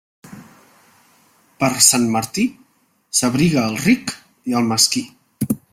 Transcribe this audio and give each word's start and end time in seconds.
Per 1.63 1.69
Sant 1.89 2.09
Martí, 2.17 2.47
s'abriga 3.19 3.69
el 3.73 3.79
ric 3.87 4.19
i 4.53 4.61
el 4.63 4.71
mesquí. 4.75 5.07